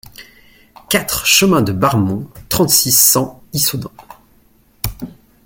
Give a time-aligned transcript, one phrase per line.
[0.89, 3.91] quatre chemin de Barmont, trente-six, cent, Issoudun